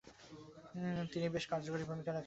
তিনি 1.11 1.25
বেশ 1.35 1.45
কার্যকরী 1.51 1.83
ভূমিকা 1.89 2.09
রাখেন। 2.09 2.19